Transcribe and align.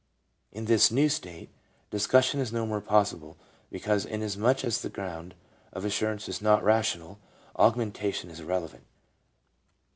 In 0.51 0.65
this 0.65 0.89
new 0.89 1.09
state, 1.09 1.51
discussion 1.91 2.39
is 2.39 2.51
no 2.51 2.65
more 2.65 2.81
possible, 2.81 3.37
because, 3.69 4.03
inasmuch 4.03 4.65
as 4.65 4.81
the 4.81 4.89
ground 4.89 5.35
of 5.71 5.85
assurance 5.85 6.27
is 6.27 6.41
not 6.41 6.63
rational, 6.63 7.19
argumentation 7.55 8.31
is 8.31 8.39
irrelevant. 8.39 8.85